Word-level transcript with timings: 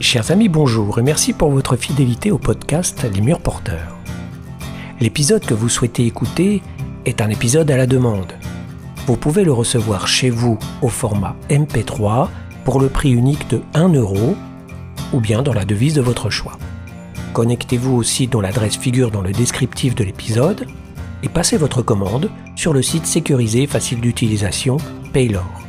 Chers 0.00 0.30
amis, 0.30 0.48
bonjour 0.48 1.00
et 1.00 1.02
merci 1.02 1.32
pour 1.32 1.50
votre 1.50 1.74
fidélité 1.74 2.30
au 2.30 2.38
podcast 2.38 3.04
Les 3.12 3.20
Murs 3.20 3.40
Porteurs. 3.40 3.96
L'épisode 5.00 5.44
que 5.44 5.54
vous 5.54 5.68
souhaitez 5.68 6.06
écouter 6.06 6.62
est 7.04 7.20
un 7.20 7.28
épisode 7.30 7.68
à 7.68 7.76
la 7.76 7.86
demande. 7.86 8.32
Vous 9.08 9.16
pouvez 9.16 9.42
le 9.42 9.52
recevoir 9.52 10.06
chez 10.06 10.30
vous 10.30 10.56
au 10.82 10.88
format 10.88 11.34
MP3 11.50 12.28
pour 12.64 12.78
le 12.78 12.88
prix 12.88 13.10
unique 13.10 13.50
de 13.50 13.60
1 13.74 13.88
euro 13.94 14.36
ou 15.12 15.20
bien 15.20 15.42
dans 15.42 15.52
la 15.52 15.64
devise 15.64 15.94
de 15.94 16.00
votre 16.00 16.30
choix. 16.30 16.56
Connectez-vous 17.32 17.96
aussi 17.96 18.28
dont 18.28 18.40
l'adresse 18.40 18.76
figure 18.76 19.10
dans 19.10 19.22
le 19.22 19.32
descriptif 19.32 19.96
de 19.96 20.04
l'épisode 20.04 20.68
et 21.24 21.28
passez 21.28 21.56
votre 21.56 21.82
commande 21.82 22.30
sur 22.54 22.72
le 22.72 22.82
site 22.82 23.04
sécurisé 23.04 23.66
facile 23.66 24.00
d'utilisation 24.00 24.76
Paylor. 25.12 25.67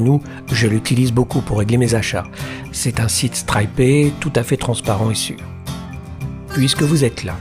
Nous, 0.00 0.20
je 0.50 0.66
l'utilise 0.66 1.12
beaucoup 1.12 1.40
pour 1.40 1.58
régler 1.58 1.76
mes 1.76 1.94
achats. 1.94 2.24
C'est 2.72 3.00
un 3.00 3.08
site 3.08 3.36
stripé, 3.36 4.12
tout 4.20 4.32
à 4.36 4.42
fait 4.42 4.56
transparent 4.56 5.10
et 5.10 5.14
sûr. 5.14 5.36
Puisque 6.48 6.82
vous 6.82 7.04
êtes 7.04 7.24
là, 7.24 7.36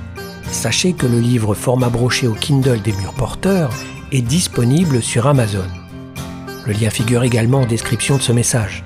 sachez 0.52 0.94
que 0.94 1.08
le 1.08 1.20
livre 1.20 1.54
format 1.54 1.90
broché 1.90 2.28
au 2.28 2.34
Kindle 2.34 2.82
des 2.82 2.94
murs 2.94 3.14
porteurs 3.14 3.72
est 4.12 4.22
disponible 4.22 5.02
sur 5.02 5.28
Amazon. 5.28 5.68
Le 6.66 6.74
lien 6.74 6.90
figure 6.90 7.24
également 7.24 7.62
en 7.62 7.66
description 7.66 8.18
de 8.18 8.22
ce 8.22 8.32
message. 8.32 8.84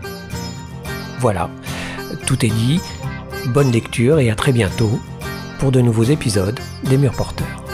Voilà, 1.19 1.49
tout 2.25 2.45
est 2.45 2.49
dit. 2.49 2.79
Bonne 3.47 3.71
lecture 3.71 4.19
et 4.19 4.31
à 4.31 4.35
très 4.35 4.51
bientôt 4.51 4.99
pour 5.59 5.71
de 5.71 5.81
nouveaux 5.81 6.03
épisodes 6.03 6.59
des 6.83 6.97
murs 6.97 7.13
porteurs. 7.13 7.64